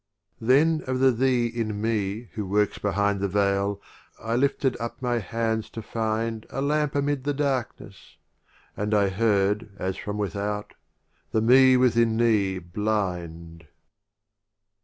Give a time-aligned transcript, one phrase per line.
[0.41, 0.47] XXXIV.
[0.47, 3.79] Then of the Thee in Me who works behind The Veil,
[4.19, 8.17] I lifted up my hands to find A Lamp amid the Darkness;
[8.75, 10.73] and I heard, As from Without—
[11.33, 13.67] "The Me within Thee blind